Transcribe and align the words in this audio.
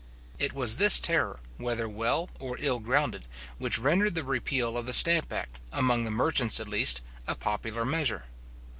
It 0.39 0.53
was 0.53 0.77
this 0.77 0.97
terror, 0.99 1.39
whether 1.57 1.87
well 1.87 2.31
or 2.39 2.55
ill 2.57 2.79
grounded, 2.79 3.25
which 3.59 3.77
rendered 3.77 4.15
the 4.15 4.23
repeal 4.23 4.75
of 4.75 4.87
the 4.87 4.93
stamp 4.93 5.31
act, 5.31 5.59
among 5.71 6.05
the 6.05 6.09
merchants 6.09 6.59
at 6.59 6.67
least, 6.67 7.01
a 7.27 7.35
popular 7.35 7.85
measure. 7.85 8.23